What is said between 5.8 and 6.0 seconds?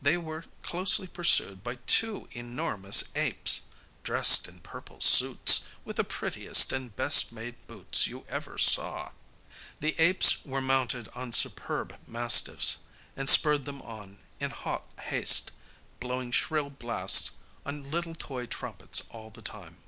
with